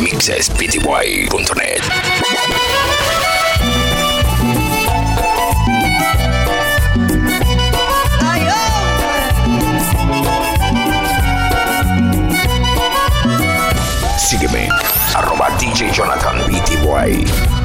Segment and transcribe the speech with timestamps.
[0.00, 1.82] mixespty.net.
[14.18, 14.68] Sígueme,
[15.14, 17.55] arroba DJ Jonathan BTY.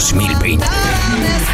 [0.00, 1.53] 2020.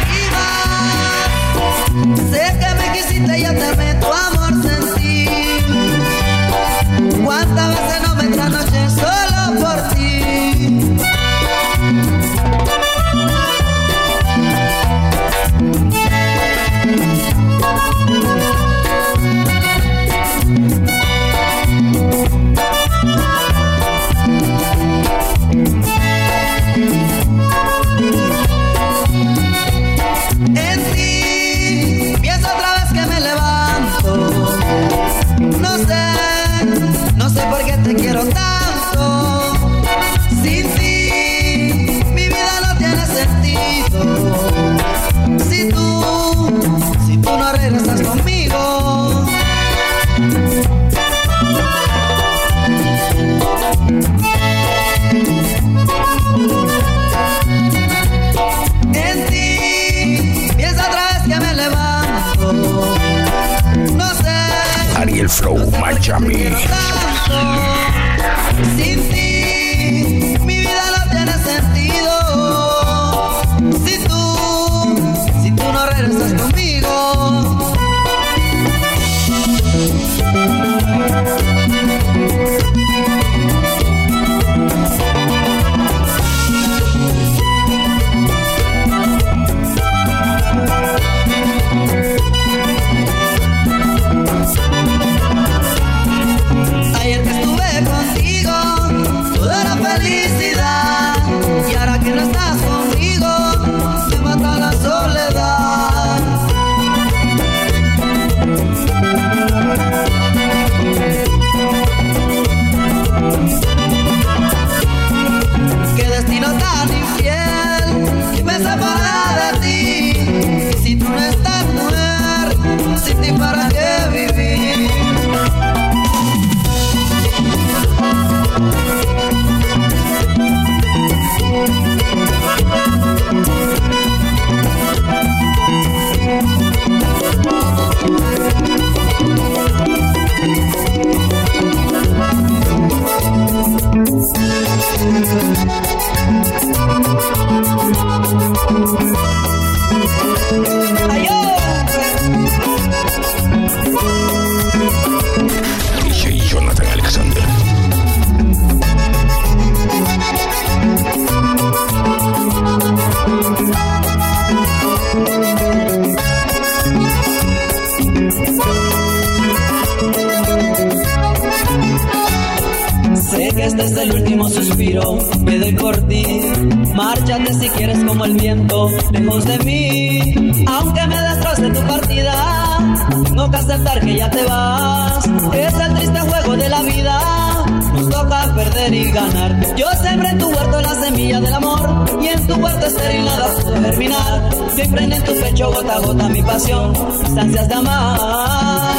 [194.91, 198.95] Prende en tu pecho gota a gota mi pasión, mis ansias de amar.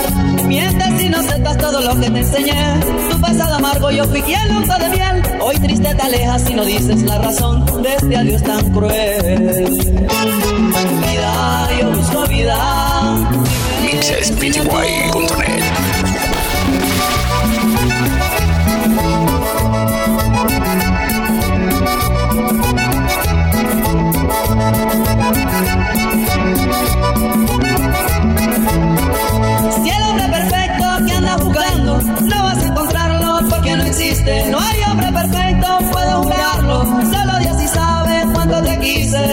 [0.46, 2.80] Mientes y no aceptas todo lo que te enseñé.
[3.10, 5.22] Tu pasado amargo yo fui quien uso de miel.
[5.40, 9.38] Hoy triste te alejas y no dices la razón de este adiós tan cruel.
[11.02, 12.82] Vida, yo busco vida.
[39.12, 39.24] Si el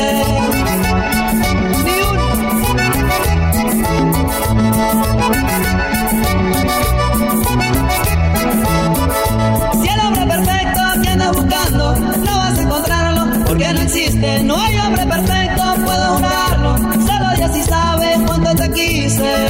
[10.02, 14.44] hombre perfecto viene buscando, no vas a encontrarlo porque no existe.
[14.44, 16.78] No hay hombre perfecto, puedo unirlo.
[17.08, 19.49] Solo yo si sabes cuánto te quise.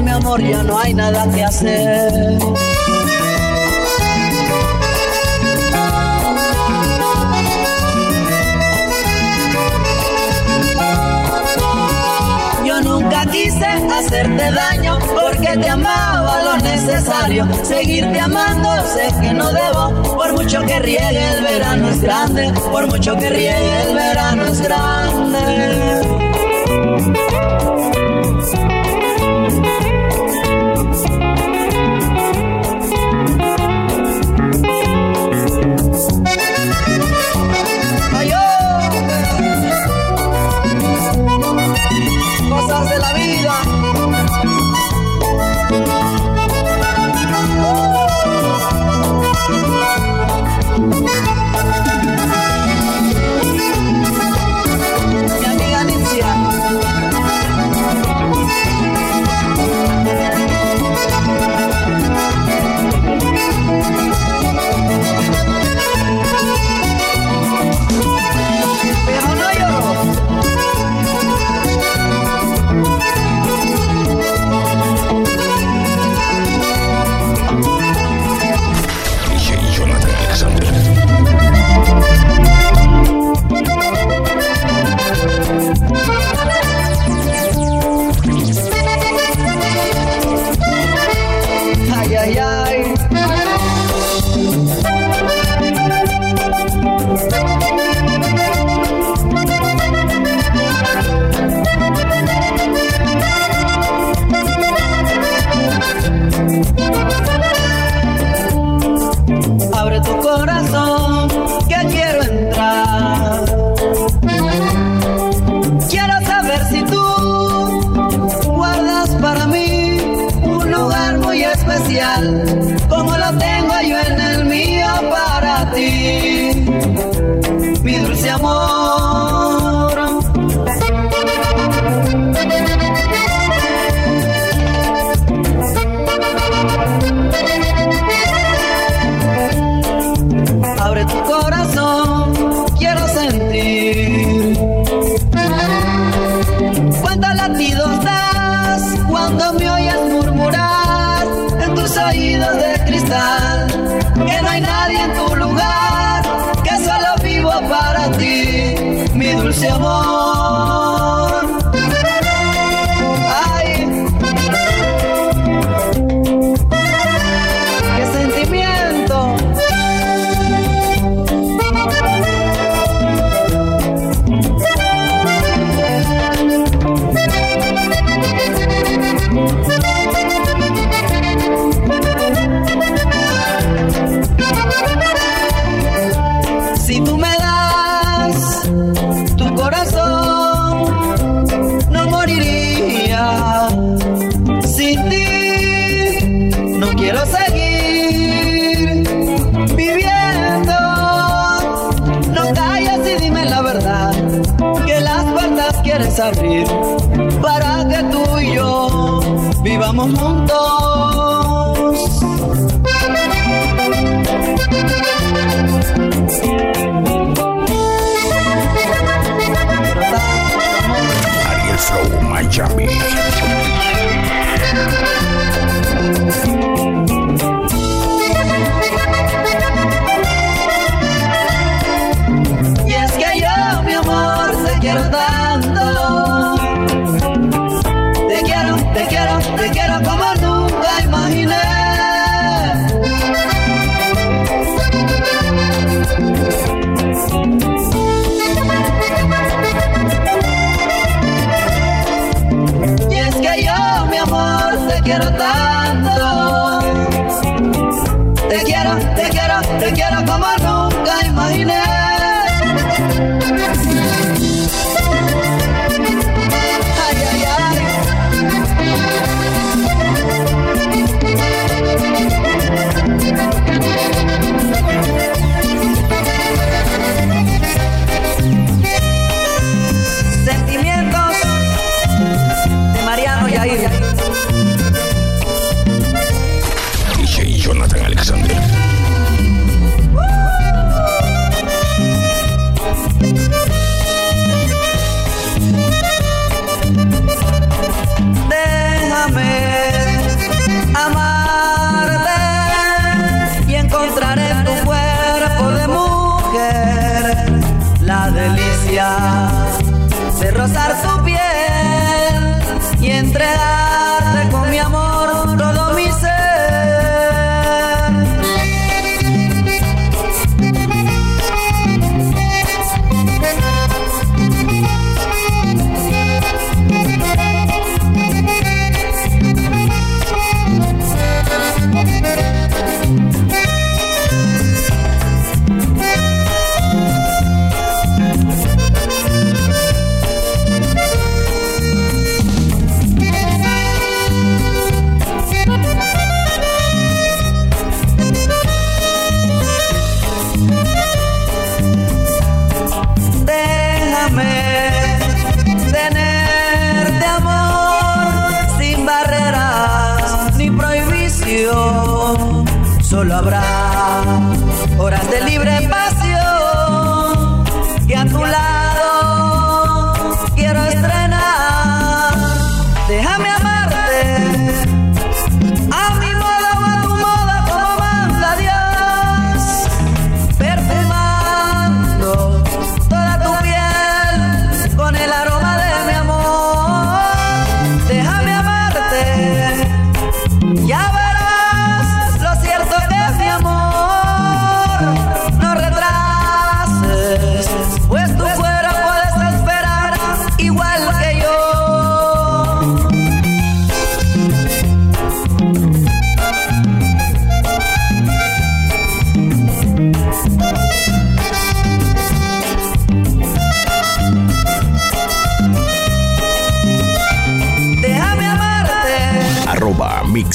[0.00, 2.38] mi amor, ya no hay nada que hacer.
[12.64, 17.46] Yo nunca quise hacerte daño porque te amaba lo necesario.
[17.62, 22.86] Seguirte amando sé que no debo, por mucho que riegue el verano es grande, por
[22.86, 26.22] mucho que riegue el verano es grande.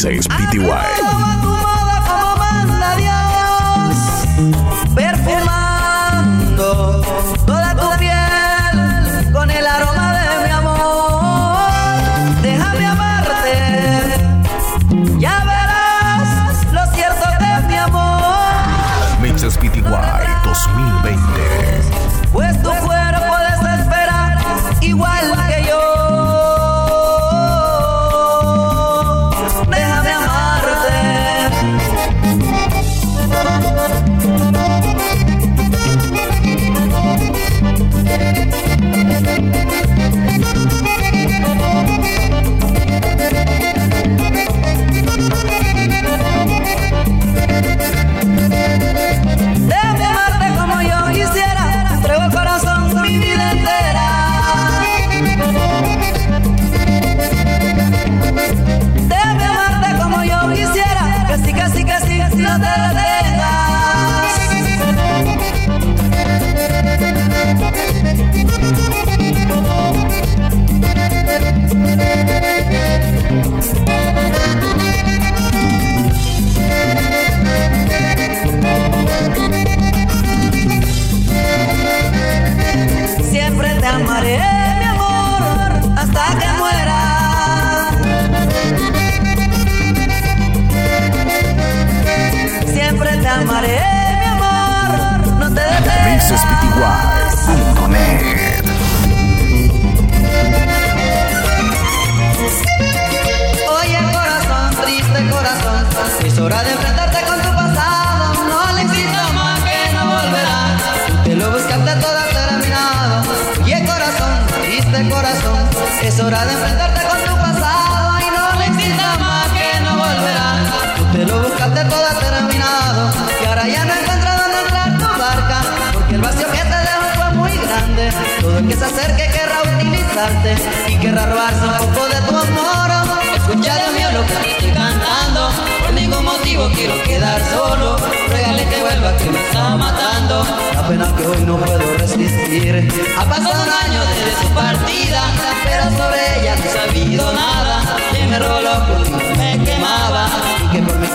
[0.08, 0.37] 6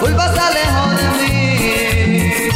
[0.02, 2.50] y que por mi culpa se alejó de mí.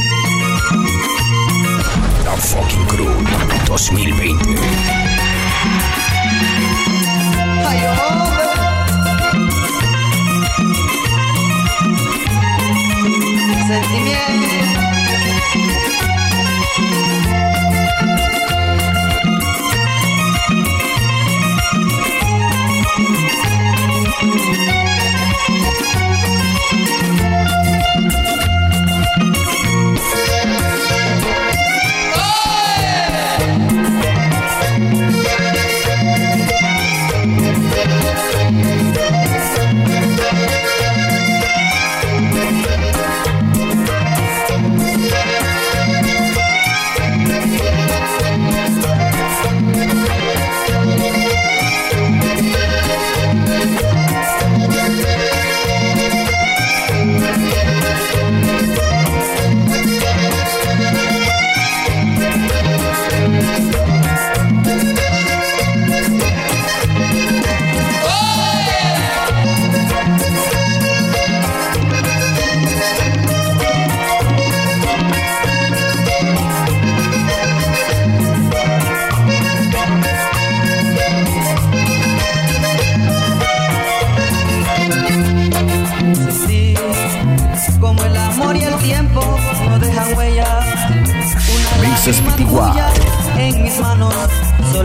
[2.24, 3.10] La Fucking Crew
[3.68, 4.54] 2020.
[7.64, 8.46] Ay, hombre.
[13.66, 14.45] Sentimiento.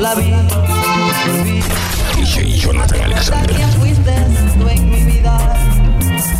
[0.02, 0.34] Sola vi.
[2.16, 3.48] DJ Jonathan Alexander.
[3.48, 4.14] También fuiste
[4.58, 5.38] tú en mi vida,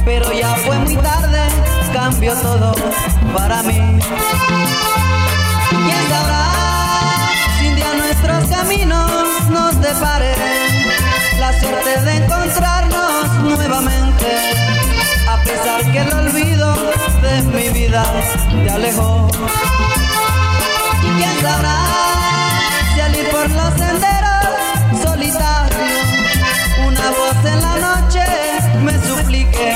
[0.04, 1.42] pero ya fue muy tarde,
[1.94, 2.74] cambió todo
[3.36, 4.00] para mí.
[5.70, 6.46] ¿Quién sabrá
[7.60, 10.40] si un día nuestros caminos nos deparen
[11.40, 14.28] la suerte de encontrarnos nuevamente?
[15.30, 16.76] A pesar que el olvido
[17.22, 18.04] de mi vida
[18.64, 19.30] te alejó.
[21.04, 22.41] ¿Y quién sabrá
[23.42, 26.08] por los senderos solitarios
[26.88, 28.24] una voz en la noche
[28.84, 29.74] me suplique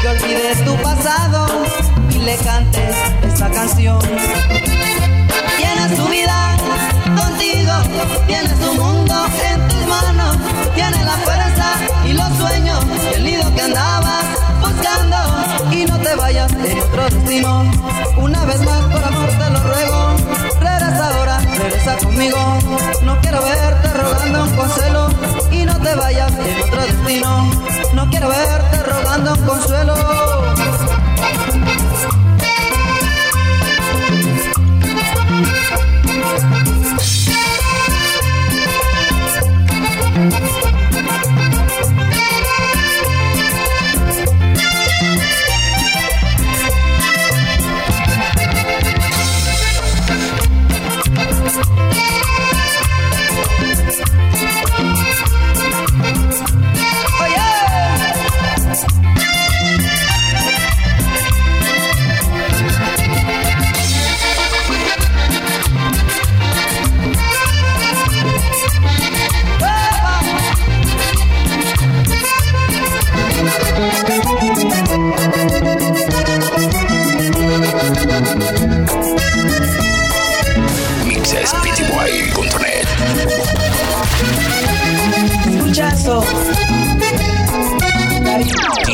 [0.00, 1.46] que olvides tu pasado
[2.10, 3.98] y le cantes esta canción?
[5.58, 6.56] Tienes tu vida
[7.04, 7.72] contigo,
[8.26, 9.14] tienes tu mundo
[9.50, 10.36] en tus manos,
[10.74, 11.68] tienes la fuerza
[12.06, 14.24] y los sueños el nido que andabas
[14.60, 15.16] buscando
[15.70, 17.70] y no te vayas en otro destino.
[18.16, 19.89] Una vez más por amor te lo ruego,
[21.62, 22.38] regresa conmigo.
[23.02, 25.08] No quiero verte rogando un consuelo
[25.50, 27.50] y no te vayas en otro destino.
[27.94, 29.94] No quiero verte rogando un consuelo.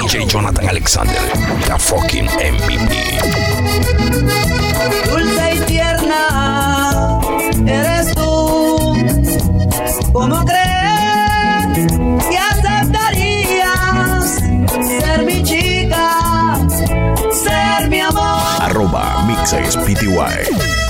[0.07, 1.21] DJ Jonathan Alexander.
[1.69, 3.19] La fucking MVP.
[5.11, 7.19] Dulce y tierna
[7.67, 8.95] eres tú.
[10.13, 11.93] ¿Cómo crees
[12.31, 13.65] que aceptarías
[14.87, 16.57] ser mi chica,
[17.33, 18.63] ser mi amor?
[18.63, 20.07] Arroba MixespTY.
[20.07, 20.86] para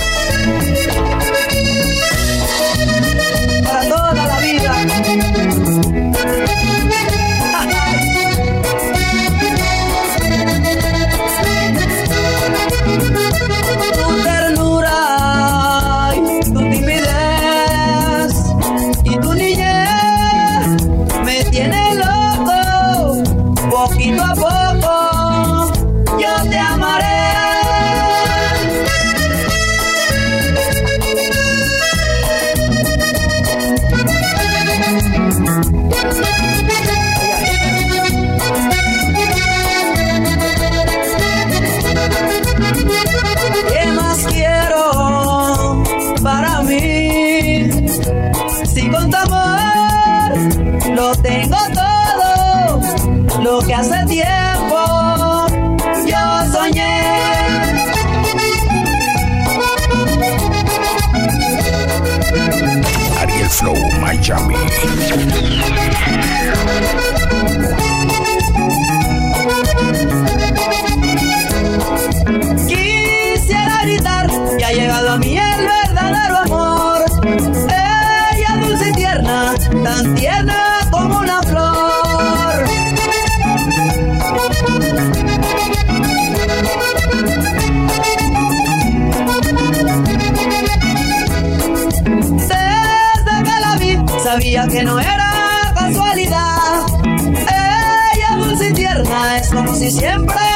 [99.64, 100.55] si siempre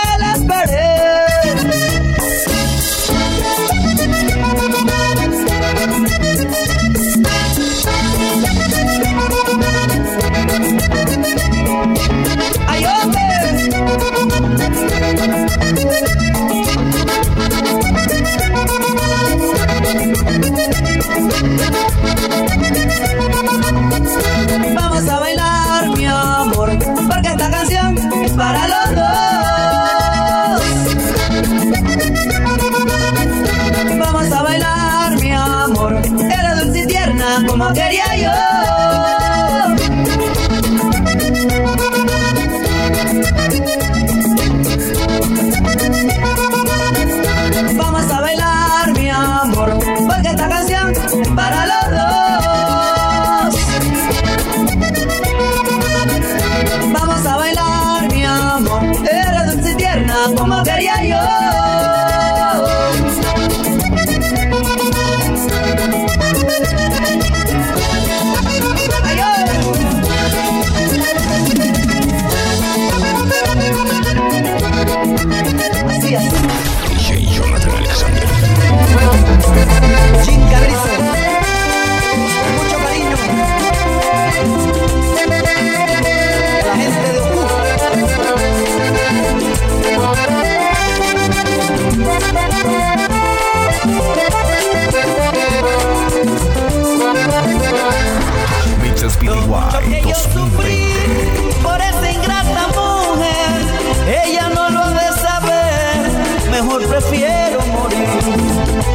[106.91, 108.09] prefiero morir.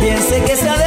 [0.02, 0.85] Piense que se ha de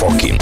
[0.00, 0.39] La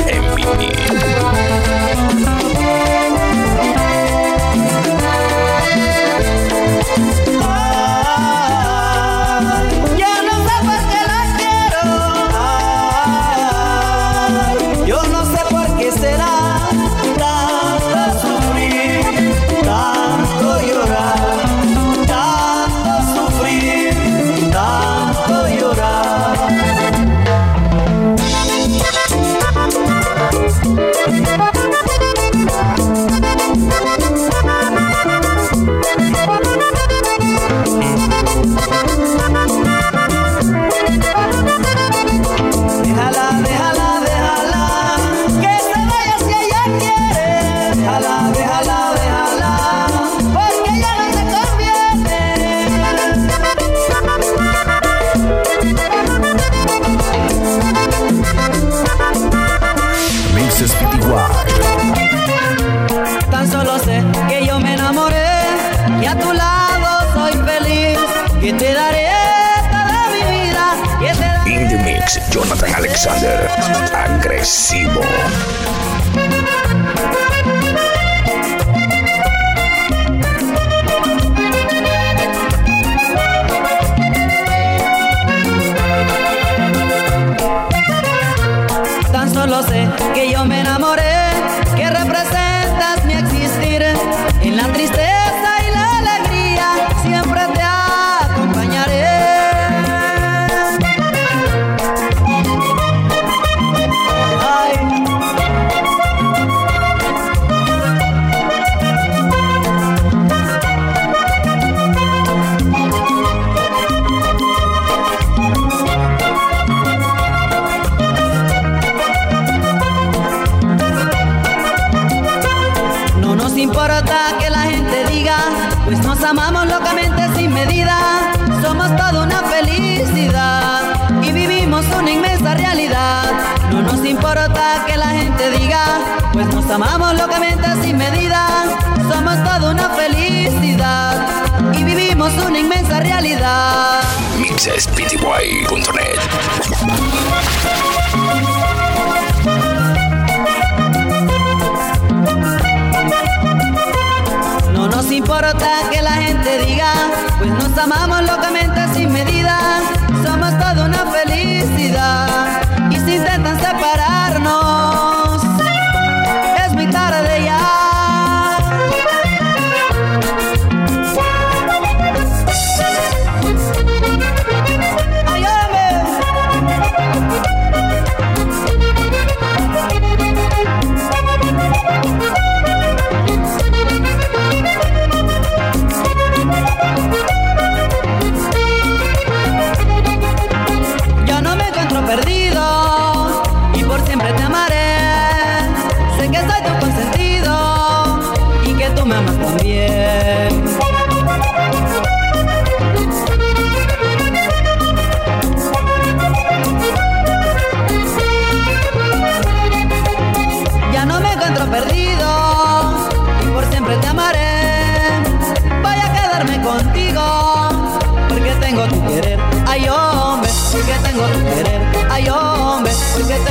[155.57, 156.93] que la gente diga,
[157.39, 158.68] pues nos amamos locamente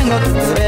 [0.10, 0.67] not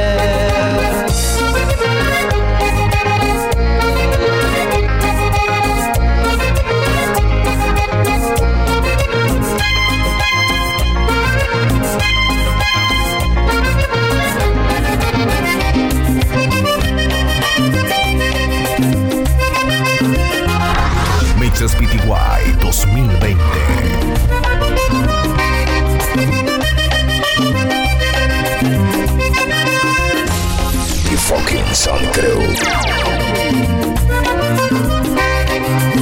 [31.80, 32.58] son true.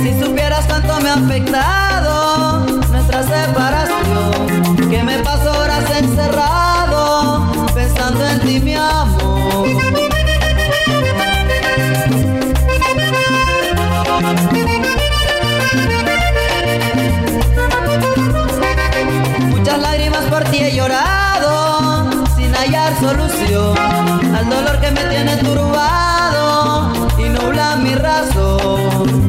[0.02, 8.40] Si supieras cuánto me ha afectado nuestra separación, que me paso horas encerrado pensando en
[8.40, 9.68] ti, mi amor.
[19.50, 23.77] Muchas lágrimas por ti he llorado sin hallar solución
[24.38, 29.28] al dolor que me tiene turbado y nubla mi razón.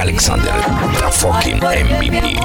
[0.00, 0.73] Alexander
[1.14, 2.36] fucking MVP.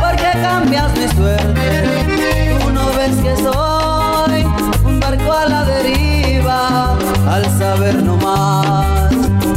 [0.00, 2.58] Porque cambias mi suerte.
[2.60, 4.46] Tú no ves que soy
[4.84, 6.96] un barco a la deriva.
[7.28, 8.86] Al saber nomás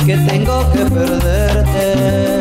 [0.06, 2.40] que tengo que perderte.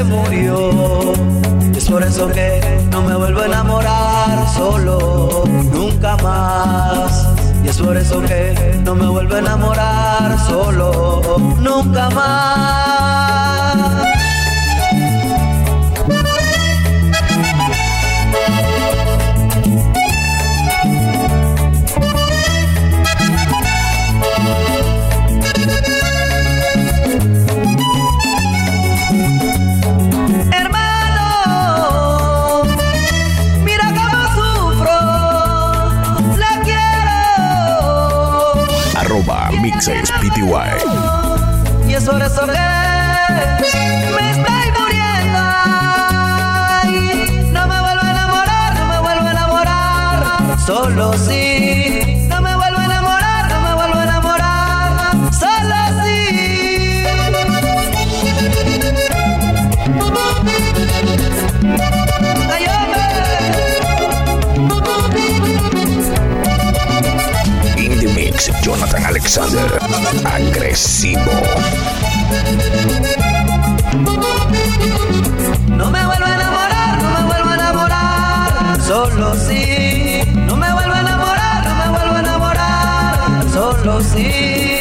[0.00, 1.12] se murió.
[1.76, 7.28] Es por eso que no me vuelvo a enamorar solo, nunca más.
[7.62, 11.20] Y es por eso que no me vuelvo a enamorar solo,
[11.58, 12.99] nunca más.
[41.86, 42.24] Y eso es me
[44.30, 45.40] estoy muriendo.
[47.52, 50.58] No me vuelvo a enamorar, no me vuelvo a enamorar.
[50.66, 52.26] Solo sí.
[52.28, 55.32] No me vuelvo a enamorar, no me vuelvo a enamorar.
[55.38, 57.04] Solo sí.
[62.50, 62.64] Ay,
[67.76, 69.79] In the mix, Jonathan Alexander
[70.24, 71.32] agresivo.
[75.68, 80.20] No me vuelvo a enamorar, no me vuelvo a enamorar, solo sí.
[80.46, 84.79] No me vuelvo a enamorar, no me vuelvo a enamorar, solo sí.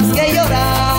[0.00, 0.89] más que llorar.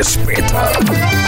[0.00, 1.19] Tage später.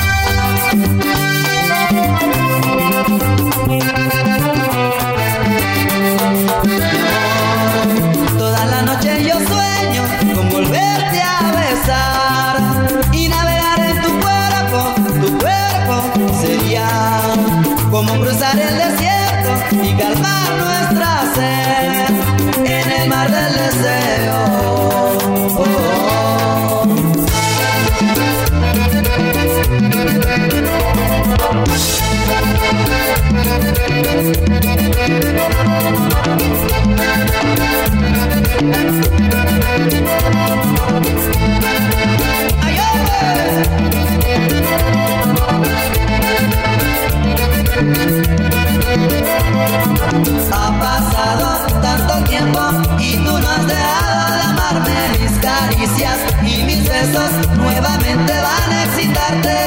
[53.74, 54.96] Dejado de amarme.
[55.20, 59.58] Mis caricias y mis besos nuevamente van a excitarte.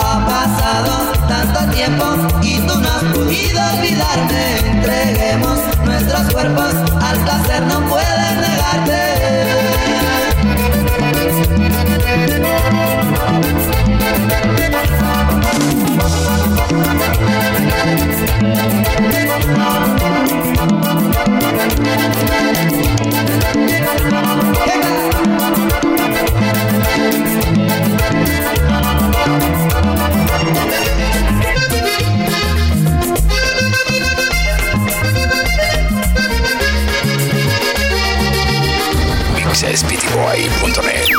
[0.00, 2.04] Ha pasado tanto tiempo
[2.42, 4.58] y tú no has podido olvidarme.
[4.70, 9.73] Entreguemos nuestros cuerpos al placer, no puedes negarte.
[39.72, 41.08] Speedyboy.net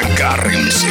[0.00, 0.90] Agárrense.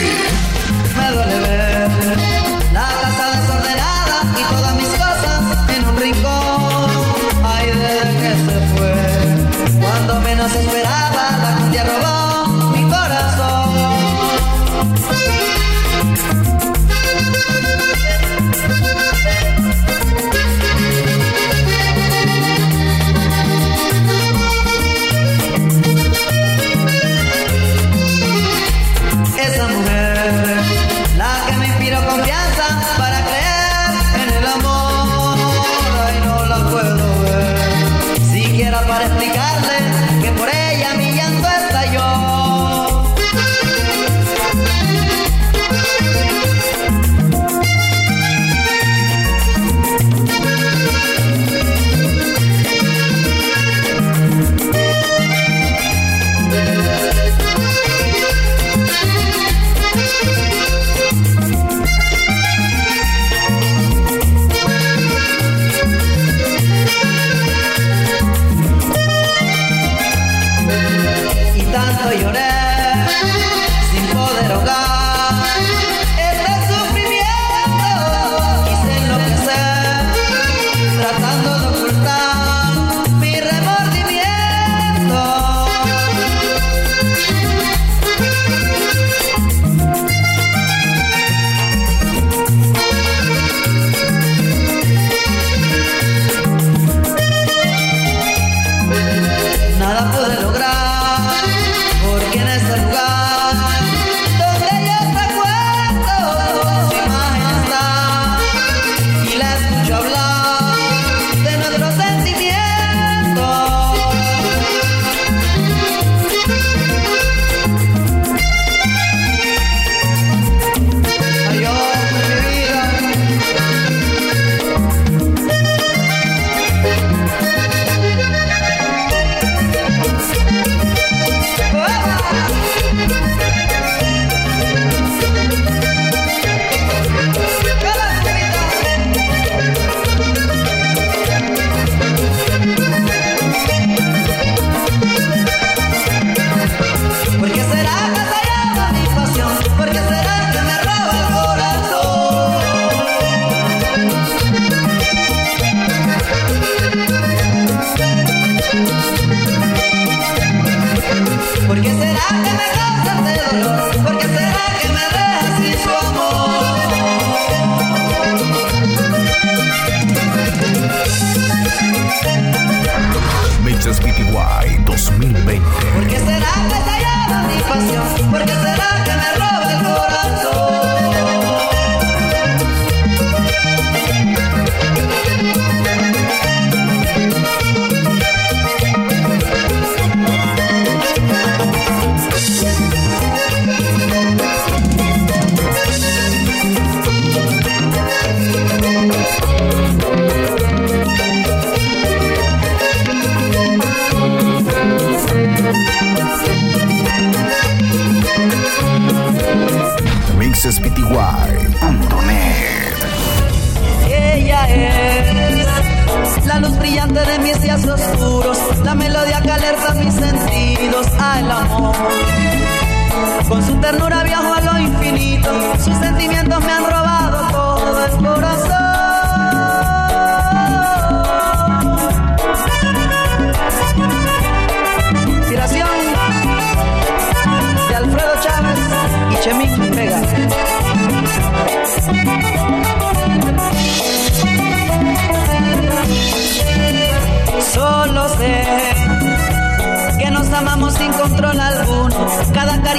[225.89, 226.88] sus sentimientos me han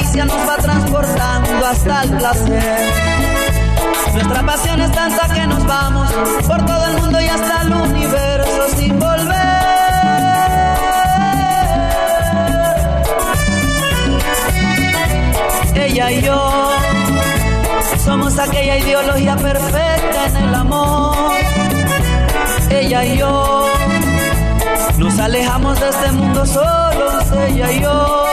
[0.01, 2.93] caricia nos va transportando hasta el placer.
[4.15, 6.11] Nuestra pasión es tanta que nos vamos
[6.47, 9.37] por todo el mundo y hasta el universo sin volver.
[15.75, 16.71] Ella y yo
[18.05, 21.33] somos aquella ideología perfecta en el amor.
[22.71, 23.67] Ella y yo
[24.99, 28.31] nos alejamos de este mundo solos, ella y yo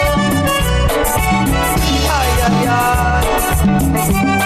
[4.07, 4.36] Podcast.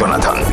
[0.00, 0.49] Jonathan.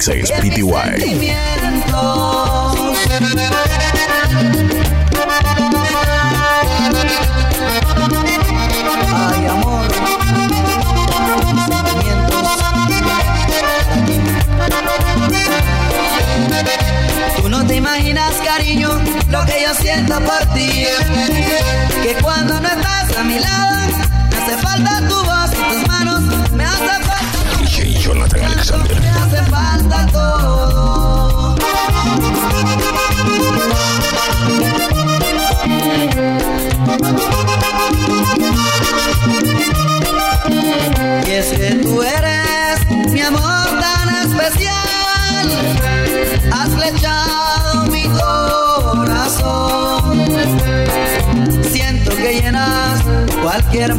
[0.00, 1.29] mixes PTY.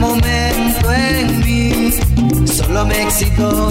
[0.02, 1.92] momento en mí.
[2.46, 3.70] Solo me excitó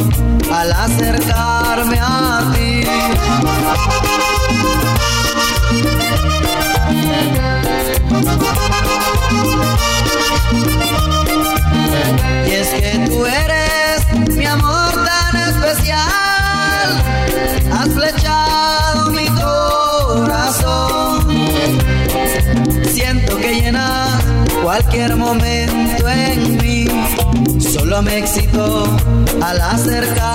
[0.52, 2.84] al acercarme a ti.
[12.46, 13.98] Y es que tú eres
[14.36, 16.88] mi amor tan especial.
[17.72, 21.14] Has flechado mi corazón.
[22.84, 24.20] Siento que llenas
[24.62, 25.89] cualquier momento
[27.90, 28.84] solo me excitó
[29.42, 30.29] al acercar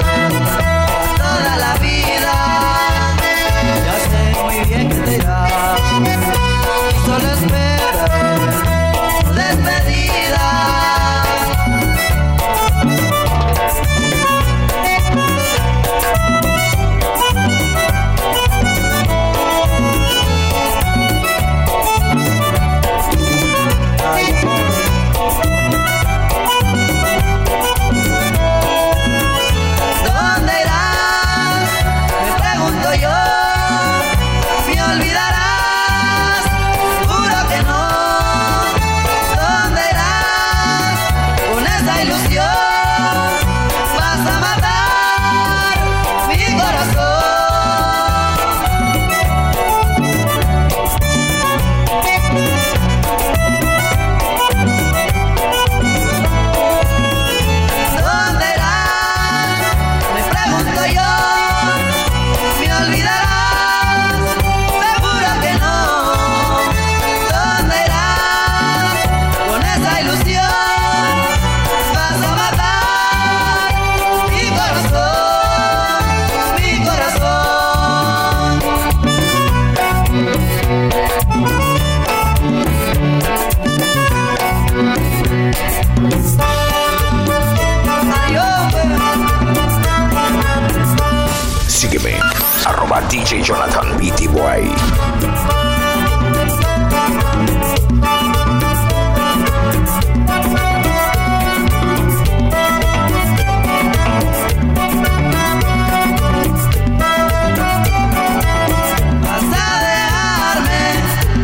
[0.00, 0.37] Thank you.
[93.10, 94.68] DJ Jonathan BT Boy.
[109.22, 110.82] Vas a dejarme,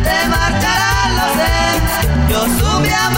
[0.03, 3.14] te marcharán los dedos, yo subí a